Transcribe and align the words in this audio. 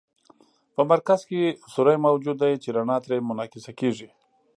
په 0.75 0.81
مرکز 0.91 1.19
کې 1.29 1.41
سوری 1.73 1.97
موجود 2.05 2.37
دی 2.41 2.53
چې 2.63 2.69
رڼا 2.77 2.97
ترې 3.03 3.17
منعکسه 3.27 3.71
کیږي. 3.79 4.09